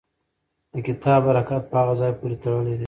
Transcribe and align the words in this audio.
د 0.73 0.75
کتاب 0.87 1.21
حرکت 1.29 1.63
په 1.71 1.75
هغه 1.81 1.93
ځای 2.01 2.11
پورې 2.19 2.35
تړلی 2.43 2.73
دی. 2.77 2.79